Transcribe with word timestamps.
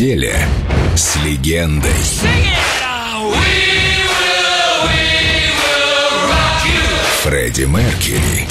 неделе 0.00 0.34
с 0.96 1.16
легендой. 1.16 1.92
Фредди 7.22 7.64
Меркьюри 7.64 8.48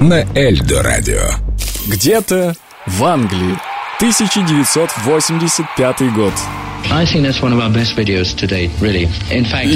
на 0.00 0.24
Эльдо 0.36 0.82
Радио. 0.82 1.22
Где-то 1.86 2.56
в 2.86 3.04
Англии 3.04 3.56
1985 3.98 6.12
год. 6.12 6.34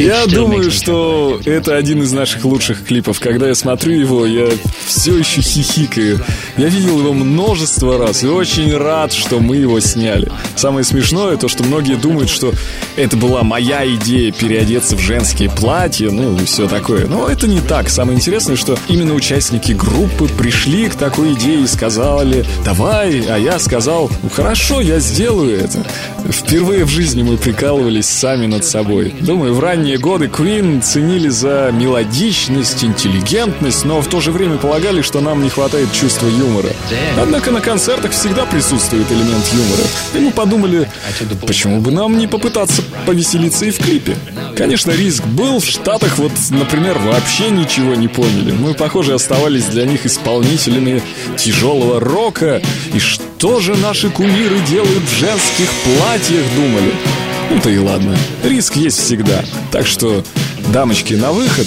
Я 0.03 0.27
думаю, 0.27 0.71
что 0.71 1.41
это 1.45 1.77
один 1.77 2.03
из 2.03 2.13
наших 2.13 2.45
лучших 2.45 2.85
клипов. 2.85 3.21
Когда 3.21 3.47
я 3.49 3.55
смотрю 3.55 3.93
его, 3.93 4.27
я 4.27 4.49
все 4.87 5.17
еще 5.17 5.41
хихикаю. 5.41 6.21
Я 6.57 6.69
видел 6.69 6.99
его 6.99 7.13
множество 7.13 7.99
раз 7.99 8.25
и 8.25 8.27
очень 8.27 8.77
рад, 8.77 9.13
что 9.13 9.39
мы 9.39 9.57
его 9.57 9.79
сняли. 9.81 10.31
Самое 10.57 10.85
смешное 10.85 11.37
то, 11.37 11.49
что 11.49 11.63
многие 11.63 11.95
думают, 11.97 12.31
что 12.31 12.53
это 12.97 13.17
была 13.17 13.43
моя 13.43 13.87
идея 13.95 14.33
переодеться 14.33 14.97
в 14.97 15.01
женские 15.01 15.51
платья, 15.51 16.11
ну 16.11 16.37
и 16.37 16.45
все 16.45 16.69
такое. 16.69 17.07
Но 17.07 17.29
это 17.29 17.47
не 17.47 17.61
так. 17.61 17.91
Самое 17.91 18.17
интересное, 18.17 18.57
что 18.57 18.77
именно 18.89 19.15
участники 19.15 19.73
группы 19.73 20.27
пришли 20.29 20.89
к 20.89 20.95
такой 20.95 21.35
идее 21.35 21.63
и 21.63 21.67
сказали, 21.67 22.45
давай, 22.65 23.21
а 23.29 23.39
я 23.39 23.59
сказал, 23.59 24.11
ну 24.23 24.29
хорошо, 24.29 24.81
я 24.81 24.99
сделаю 24.99 25.61
это. 25.61 25.85
Впервые 26.31 26.85
в 26.85 26.94
жизни 26.95 27.25
мы 27.25 27.37
прикалывались 27.37 28.07
сами 28.07 28.47
над 28.47 28.65
собой. 28.65 29.13
Думаю, 29.21 29.53
в 29.53 29.59
ранние 29.59 29.99
годы 29.99 30.27
Queen 30.27 30.81
ценили 30.81 31.29
за 31.29 31.73
мелодичность, 31.73 32.85
интеллигентность, 32.85 33.85
но 33.85 34.01
в 34.01 34.07
то 34.07 34.21
же 34.21 34.31
время 34.31 34.59
полагали, 34.59 35.03
что 35.03 35.21
нам 35.21 35.43
не 35.43 35.51
хватает 35.51 35.93
чувства 35.93 36.29
юмора. 36.29 36.69
Однако 37.19 37.51
на 37.51 37.61
концертах 37.61 38.13
всегда 38.13 38.47
присутствует 38.47 39.11
элемент 39.11 39.45
юмора. 39.53 39.83
И 40.15 40.19
мы 40.21 40.31
подумали, 40.31 40.89
почему 41.45 41.81
бы 41.81 41.91
нам 41.91 42.17
не 42.17 42.29
попытаться 42.29 42.81
повеселиться 43.07 43.65
и 43.65 43.73
в 43.73 43.79
клипе. 43.79 44.17
Конечно, 44.57 44.93
риск 44.93 45.25
был. 45.25 45.59
В 45.59 45.67
Штатах 45.67 46.19
вот, 46.19 46.31
например, 46.51 46.97
вообще 46.99 47.51
ничего 47.51 47.97
не 47.97 48.07
поняли. 48.07 48.53
Мы, 48.53 48.75
похоже, 48.75 49.15
оставались 49.15 49.65
для 49.65 49.85
них 49.85 50.07
исполнителями 50.07 51.03
тяжелого 51.37 51.99
рока. 51.99 52.63
И 52.95 53.01
что 53.01 53.25
же 53.61 53.77
наши 53.77 54.09
кумиры 54.09 54.59
делают 54.61 55.05
в 55.05 55.19
женских 55.19 55.69
платьях, 55.85 56.43
думали. 56.57 56.95
Ну-то 57.51 57.69
и 57.69 57.77
ладно. 57.77 58.17
Риск 58.43 58.75
есть 58.77 58.99
всегда. 58.99 59.45
Так 59.71 59.87
что, 59.87 60.25
дамочки, 60.73 61.13
на 61.13 61.31
выход. 61.31 61.67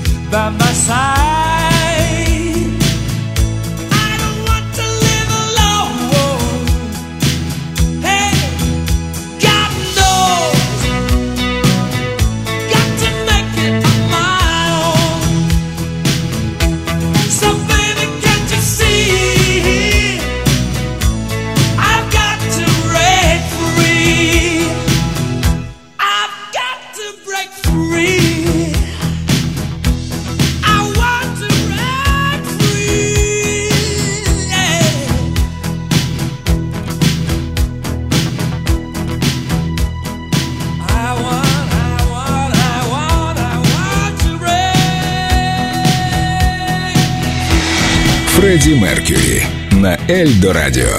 Фредди 48.41 48.71
Меркьюри 48.71 49.43
на 49.69 49.99
Эльдо 50.07 50.51
Радио. 50.51 50.89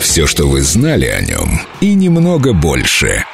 Все, 0.00 0.26
что 0.26 0.48
вы 0.48 0.62
знали 0.62 1.06
о 1.06 1.20
нем, 1.20 1.60
и 1.80 1.94
немного 1.94 2.52
больше. 2.52 3.24